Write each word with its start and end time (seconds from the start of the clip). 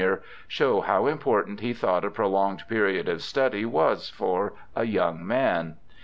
show 0.47 0.81
how 0.81 1.05
important 1.05 1.59
he 1.59 1.73
thought 1.73 2.03
a 2.03 2.09
prolonged 2.09 2.63
period 2.67 3.07
of 3.07 3.21
study 3.21 3.65
was 3.65 4.09
for 4.09 4.53
a 4.75 4.83
young 4.87 5.23
man. 5.23 5.77